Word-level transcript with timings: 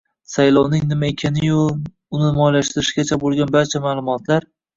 —saylovning 0.35 0.87
nima 0.93 1.09
ekani-yu, 1.13 1.59
uni 2.17 2.31
moliyalashtirishgacha 2.39 3.21
bo‘lgan 3.27 3.53
barcha 3.59 3.85
ma’lumotlar 3.87 4.51